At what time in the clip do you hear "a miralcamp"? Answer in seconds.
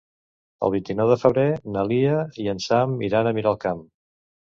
3.35-3.89